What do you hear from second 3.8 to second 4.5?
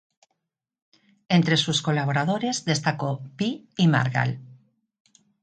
Margall.